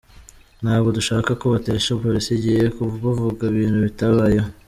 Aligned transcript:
Ntabwo 0.63 0.89
dushaka 0.97 1.29
ko 1.39 1.45
batesha 1.53 1.99
polisi 2.03 2.29
igihe 2.37 2.63
bavuga 3.03 3.41
ibintu 3.51 3.77
bitabayeho. 3.85 4.49